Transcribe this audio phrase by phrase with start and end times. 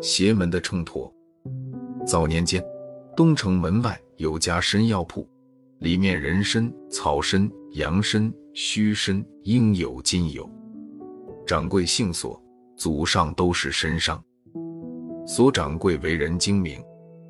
[0.00, 1.10] 邪门的秤砣。
[2.06, 2.62] 早年间，
[3.16, 5.26] 东城门外有家参药铺，
[5.78, 10.48] 里面人参、草参、羊参、须参应有尽有。
[11.46, 12.38] 掌柜姓索，
[12.76, 14.22] 祖上都是参商。
[15.26, 16.78] 索掌柜为人精明，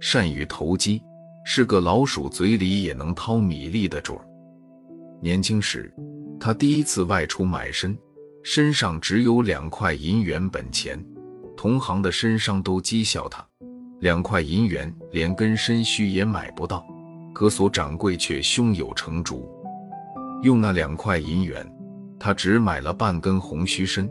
[0.01, 1.01] 善于投机，
[1.45, 4.27] 是个老鼠嘴里也能掏米粒的主儿。
[5.23, 5.95] 年轻时，
[6.41, 7.97] 他第一次外出买参，
[8.47, 11.03] 身上只有两块银元本钱，
[11.57, 13.43] 同行的身上都讥笑他，
[14.01, 16.85] 两块银元连根参须也买不到，
[17.32, 19.49] 可索掌柜却胸有成竹，
[20.43, 21.67] 用那两块银元，
[22.21, 24.07] 他只买了半根红须参。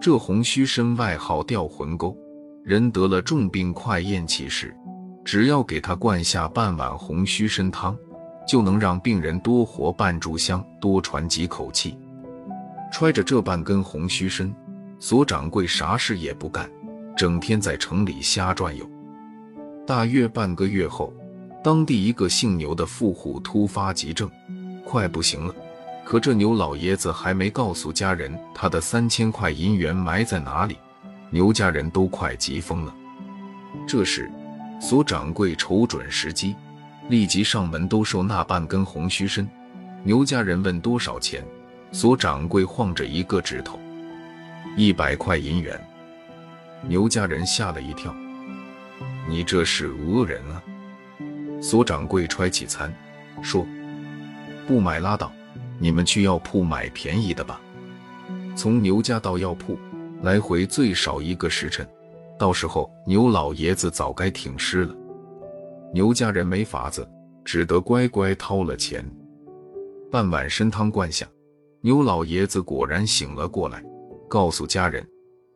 [0.00, 2.16] 这红须参外号吊魂钩。
[2.64, 4.74] 人得了重病快咽气时，
[5.26, 7.94] 只要给他灌下半碗红须参汤，
[8.48, 11.98] 就能让病人多活半炷香，多喘几口气。
[12.94, 14.54] 揣着这半根红须参，
[15.00, 16.70] 索掌柜啥事也不干，
[17.16, 18.88] 整天在城里瞎转悠。
[19.84, 21.12] 大约半个月后，
[21.60, 24.30] 当地一个姓牛的富户突发急症，
[24.84, 25.52] 快不行了。
[26.04, 30.78] 可这牛老爷子还没告诉家人他的三千块银元埋在哪里。
[31.30, 32.94] 牛家人都快急疯了。
[33.88, 34.30] 这时，
[34.80, 36.54] 索掌柜瞅准时机，
[37.08, 39.44] 立即上门兜售那半根红须参。
[40.04, 41.44] 牛家人问多少钱，
[41.94, 43.78] 索掌柜晃着一个指头
[44.76, 45.80] ：“一百块银元。”
[46.82, 48.12] 牛家人吓了一跳
[49.30, 50.60] ：“你这是讹人啊！”
[51.62, 52.92] 索掌柜揣起餐，
[53.40, 53.64] 说
[54.66, 55.32] ：“不买拉倒，
[55.78, 57.60] 你们去药铺买便宜的吧。”
[58.56, 59.78] 从牛家到药铺。
[60.22, 61.86] 来回最少一个时辰，
[62.38, 64.94] 到时候牛老爷子早该挺尸了。
[65.92, 67.06] 牛家人没法子，
[67.44, 69.04] 只得乖乖掏了钱。
[70.10, 71.26] 半碗参汤灌下，
[71.84, 73.84] 牛老爷子果然醒了过来，
[74.26, 75.06] 告诉家人，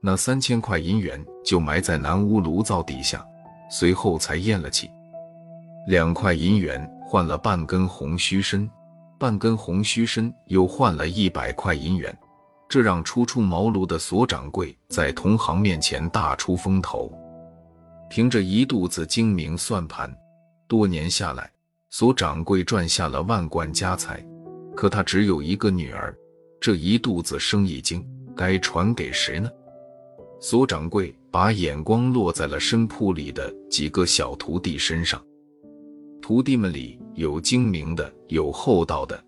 [0.03, 3.25] 那三千块银元就埋在南屋炉灶底下，
[3.71, 4.91] 随后才咽了气。
[5.87, 8.69] 两块银元换了半根红须参，
[9.19, 12.15] 半根红须参又换了一百块银元。
[12.69, 17.11] 这让初出茅庐的索掌柜在同行面前大出风头，
[18.11, 20.15] 凭着一肚子精明算盘，
[20.67, 21.51] 多年下来，
[21.89, 24.23] 索掌柜赚下了万贯家财。
[24.79, 26.17] 可他只有一个女儿，
[26.61, 28.07] 这一肚子生意经
[28.37, 29.51] 该传给谁呢？
[30.41, 35.21] 索掌柜把眼光落在了参铺里的几个小徒弟身上，
[36.23, 39.21] 徒弟们里有精明的，有厚道的。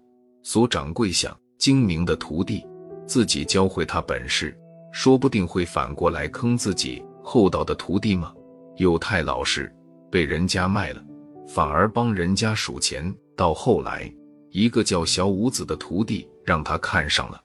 [0.45, 2.65] 索掌柜想，精明的徒弟。
[3.05, 4.57] 自己教会他本事，
[4.93, 8.33] 说不定会反过来坑自己厚道的徒弟吗？
[8.77, 9.69] 又太老实，
[10.13, 11.05] 被人家卖了，
[11.49, 13.13] 反而帮人家数钱。
[13.37, 14.09] 到后来，
[14.51, 17.41] 一个叫小五子的徒弟让他看上了。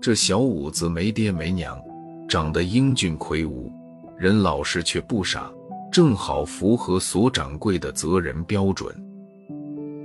[0.00, 1.78] 这小五子没爹没娘，
[2.28, 3.70] 长得英俊魁梧，
[4.18, 5.50] 人老实却不傻，
[5.92, 8.94] 正好符合索掌柜的责人标准。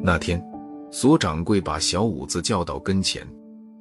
[0.02, 0.44] 那天，
[0.92, 3.26] 索掌柜把小五子叫到跟前。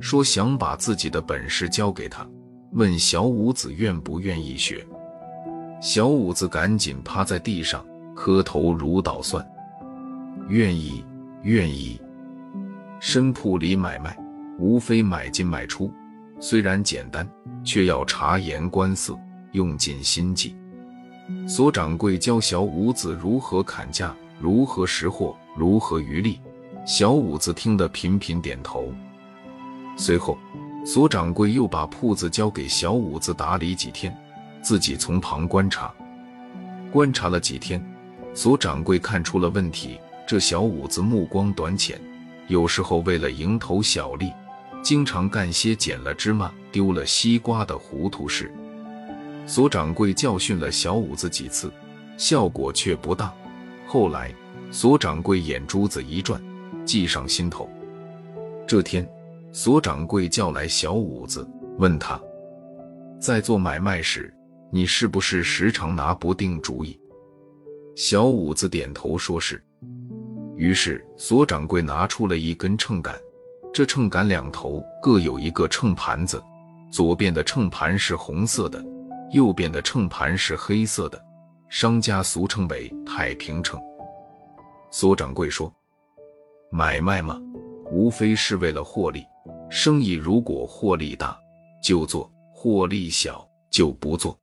[0.01, 2.27] 说想把自己的本事教给他，
[2.73, 4.85] 问小五子愿不愿意学。
[5.81, 9.47] 小五子赶紧趴在地上磕头如捣蒜，
[10.49, 11.05] 愿意，
[11.45, 12.01] 愿意。
[13.01, 14.17] 参铺里买卖
[14.59, 15.93] 无非买进卖出，
[16.41, 17.29] 虽然简单，
[17.63, 19.19] 却要察言观色，
[19.53, 20.57] 用尽心计。
[21.47, 26.41] 索掌柜教小五子如何砍价，如何识货，如何余利。
[26.87, 28.93] 小五子听得频频点头。
[29.97, 30.37] 随后，
[30.85, 34.15] 索掌柜又把铺子交给小五子打理几天，
[34.63, 35.93] 自己从旁观察。
[36.91, 37.83] 观察了几天，
[38.35, 42.01] 索掌柜看出了问题：这小五子目光短浅，
[42.49, 44.33] 有时候为了蝇头小利，
[44.83, 48.53] 经常干些捡了芝麻丢了西瓜的糊涂事。
[49.47, 51.71] 索掌柜教训了小五子几次，
[52.17, 53.33] 效果却不大。
[53.87, 54.35] 后来，
[54.71, 56.43] 索掌柜眼珠子一转，
[56.85, 57.69] 计上心头。
[58.67, 59.09] 这天。
[59.57, 61.49] 索掌柜叫来小五子，
[61.79, 62.21] 问他，
[63.21, 64.35] 在做买卖时，
[64.69, 66.99] 你是不是时常拿不定主意？
[67.95, 69.63] 小五子点头说是。
[70.57, 73.19] 于是索掌柜拿出了一根秤杆，
[73.73, 76.43] 这秤杆两头各有一个秤盘子，
[76.93, 78.85] 左边的秤盘是红色的，
[79.33, 81.21] 右边的秤盘是黑色的，
[81.69, 83.81] 商家俗称为太平秤。
[84.91, 85.73] 索掌柜说
[86.71, 87.41] ：“买卖嘛，
[87.91, 89.25] 无非是为了获利。”
[89.69, 91.37] 生意如果获利大，
[91.83, 94.39] 就做；获利小，就不做。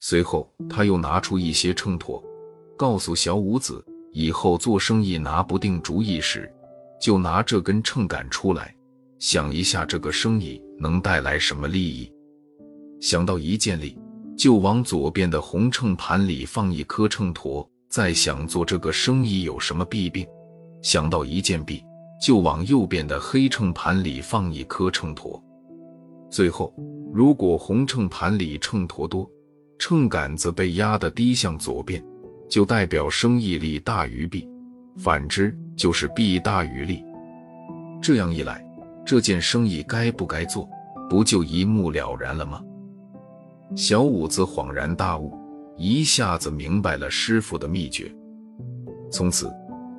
[0.00, 2.20] 随后，他又拿出一些秤砣，
[2.76, 3.84] 告诉小五子，
[4.14, 6.48] 以后做生意拿不定主意时，
[7.00, 8.72] 就拿这根秤杆出来，
[9.18, 12.10] 想一下这个生意能带来什么利益，
[13.00, 13.98] 想到一件力，
[14.38, 17.66] 就往左边的红秤盘里放一颗秤砣。
[17.88, 20.24] 再想做这个生意有什么弊病？
[20.80, 21.82] 想到一件弊，
[22.22, 25.42] 就往右边的黑秤盘里放一颗秤砣。
[26.30, 26.72] 最后，
[27.12, 29.28] 如果红秤盘里秤砣多，
[29.78, 32.04] 秤杆子被压得低向左边，
[32.48, 34.48] 就代表生意利大于弊；
[34.96, 37.04] 反之，就是弊大于利。
[38.02, 38.64] 这样一来，
[39.04, 40.68] 这件生意该不该做，
[41.08, 42.62] 不就一目了然了吗？
[43.74, 45.32] 小五子恍然大悟，
[45.76, 48.14] 一下子明白了师傅的秘诀。
[49.10, 49.52] 从此，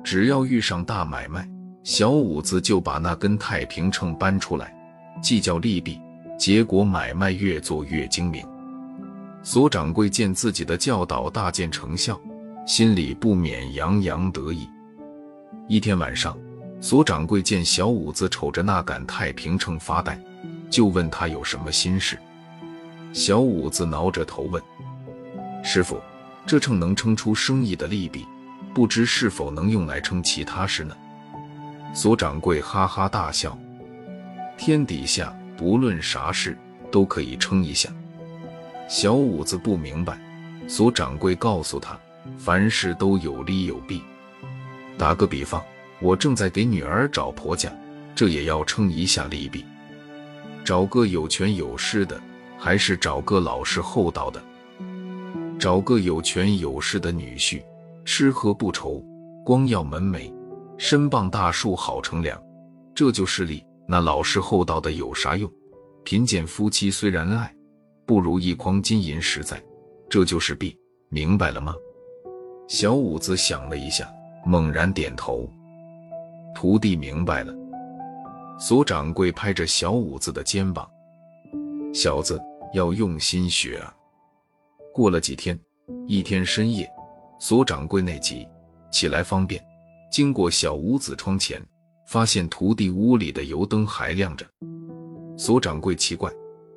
[0.04, 1.48] 只要遇上大买卖，
[1.82, 4.74] 小五子就把那根太平秤搬出来，
[5.22, 5.98] 计较利弊。
[6.38, 8.44] 结果买卖越做越精明。
[9.42, 12.20] 索掌柜见自己的教导大见成效，
[12.66, 14.68] 心里不免洋洋得意。
[15.68, 16.36] 一天晚上，
[16.80, 20.20] 索掌柜见小五子瞅着那杆太平秤发呆，
[20.68, 22.18] 就问他有什么心事。
[23.12, 24.60] 小五子挠着头问
[25.62, 25.98] ：“师傅，
[26.44, 28.26] 这秤能称出生意的利弊，
[28.74, 30.96] 不知是否能用来称其他事呢？”
[31.94, 33.56] 索掌柜哈哈大笑
[34.58, 36.54] ：“天底下……”不论啥事
[36.92, 37.88] 都可以称一下。
[38.90, 40.20] 小五子不明白，
[40.68, 41.98] 索掌柜告诉他，
[42.36, 44.02] 凡事都有利有弊。
[44.98, 45.62] 打个比方，
[46.00, 47.70] 我正在给女儿找婆家，
[48.14, 49.64] 这也要称一下利弊。
[50.64, 52.20] 找个有权有势的，
[52.58, 54.42] 还是找个老实厚道的？
[55.58, 57.62] 找个有权有势的女婿，
[58.04, 59.02] 吃喝不愁，
[59.44, 60.32] 光耀门楣，
[60.76, 62.40] 身傍大树好乘凉，
[62.94, 63.64] 这就是利。
[63.88, 65.50] 那老实厚道的有啥用？
[66.04, 67.54] 贫贱夫妻虽然爱，
[68.04, 69.62] 不如一筐金银实在。
[70.08, 70.76] 这就是弊，
[71.08, 71.74] 明白了吗？
[72.68, 74.12] 小五子想了一下，
[74.44, 75.48] 猛然点头。
[76.54, 77.54] 徒弟明白了。
[78.58, 80.88] 索掌柜拍着小五子的肩膀
[81.94, 82.40] ：“小子
[82.72, 83.94] 要用心学啊！”
[84.92, 85.58] 过了几天，
[86.06, 86.90] 一天深夜，
[87.38, 88.48] 索掌柜内急，
[88.90, 89.62] 起来方便，
[90.10, 91.62] 经过小五子窗前。
[92.08, 94.46] 发现徒弟屋里的油灯还亮着，
[95.36, 96.32] 索掌柜奇怪，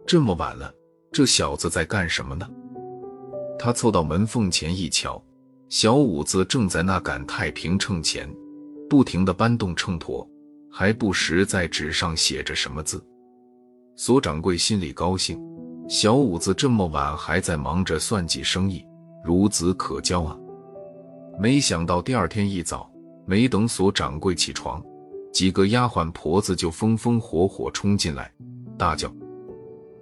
[0.08, 0.74] 这么晚了，
[1.12, 2.50] 这小子在干什么呢？
[3.60, 5.24] 他凑到门缝前一瞧，
[5.70, 8.28] 小五子正在那杆太平秤前，
[8.90, 10.28] 不停地搬动秤砣，
[10.72, 13.00] 还不时在纸上写着什么字。
[13.96, 15.40] 索掌柜心里高兴，
[15.88, 18.84] 小五子这么晚还在忙着算计生意，
[19.24, 20.36] 孺子可教啊！
[21.40, 22.92] 没想到第二天一早，
[23.28, 24.84] 没等索掌柜起床。
[25.32, 28.32] 几个丫鬟婆子就风风火火冲进来，
[28.76, 29.08] 大叫：“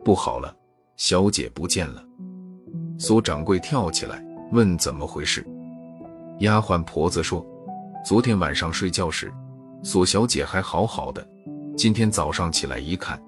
[0.01, 0.55] 不好了，
[0.95, 2.01] 小姐不见了！”
[2.97, 5.45] 索掌柜跳起来问：“怎么回事？”
[6.39, 7.43] 丫鬟婆子说
[8.05, 9.33] ：“昨天晚上睡觉时，
[9.81, 11.27] 索小姐还好好的，
[11.75, 13.19] 今天早上起来一看，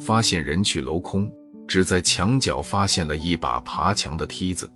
[0.00, 1.28] 发现人去楼空，
[1.66, 4.70] 只在墙角发现了一把爬墙的梯子。”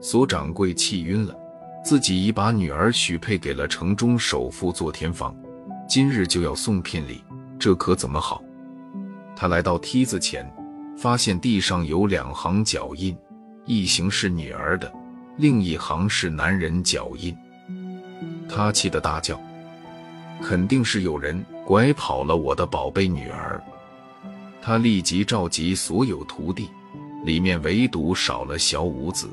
[0.00, 1.34] 索掌柜气晕了，
[1.84, 5.34] 自己已把女儿许配给了城中首富做田房。
[5.88, 7.24] 今日就要送聘礼，
[7.58, 8.40] 这可怎么好？
[9.34, 10.48] 他来到梯子前，
[10.96, 13.16] 发现地上有两行脚印，
[13.64, 14.92] 一行是女儿的，
[15.36, 17.36] 另一行是男人脚印。
[18.48, 19.40] 他气得大叫
[20.42, 23.62] ：“肯定是有人拐跑了我的宝贝女儿！”
[24.62, 26.70] 他立即召集所有徒弟，
[27.24, 29.28] 里面唯独少了小五子。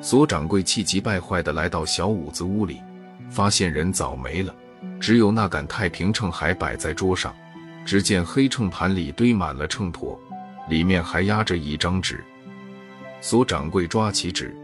[0.00, 2.80] 索掌柜气急败坏地来到小五子屋里，
[3.30, 4.54] 发现人早没了。
[5.00, 7.34] 只有那杆太平秤还摆在桌上，
[7.84, 10.18] 只见黑秤盘里堆满了秤砣，
[10.68, 12.22] 里面还压着一张纸。
[13.20, 14.54] 索掌柜抓起纸，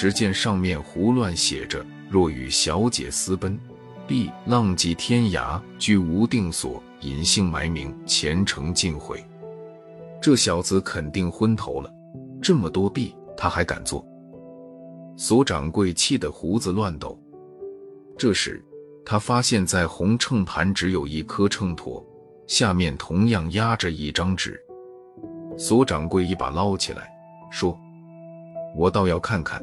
[0.00, 3.60] 只见上面胡乱写着：“若与小姐私奔，
[4.06, 9.22] 必浪迹天涯，居无定所，隐姓埋名，前程尽毁。”
[10.18, 11.92] 这小子肯定昏头了，
[12.40, 14.02] 这么多币他还敢做？
[15.18, 17.20] 索掌柜气得胡子乱抖。
[18.16, 18.64] 这时。
[19.04, 22.02] 他发现，在红秤盘只有一颗秤砣，
[22.46, 24.58] 下面同样压着一张纸。
[25.58, 27.10] 索掌柜一把捞起来，
[27.50, 27.78] 说
[28.76, 29.62] ：“我倒要看看，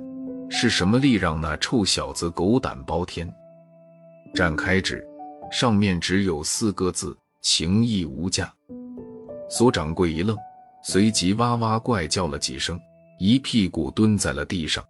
[0.50, 3.32] 是什么力让那臭小子狗胆包天。”
[4.36, 5.06] 展开纸，
[5.51, 8.54] 上面只有四个字：“情义无价。”
[9.50, 10.38] 索掌柜一愣，
[10.84, 12.80] 随即哇哇怪叫了几声，
[13.20, 14.84] 一屁股蹲在了地上。